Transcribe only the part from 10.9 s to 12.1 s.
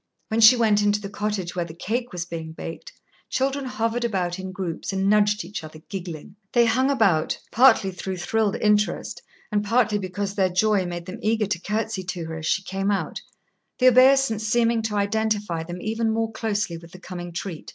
them eager to courtesy